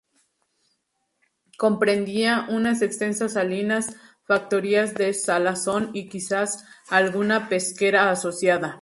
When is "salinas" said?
3.33-3.97